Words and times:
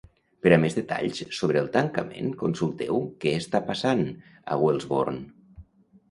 Per 0.45 0.51
a 0.53 0.57
més 0.61 0.75
detalls 0.77 1.19
sobre 1.39 1.59
el 1.65 1.67
tancament, 1.75 2.31
consulteu 2.39 2.97
Què 3.25 3.33
està 3.41 3.61
passant 3.67 4.01
a 4.55 4.57
Wellesbourne? 4.63 5.21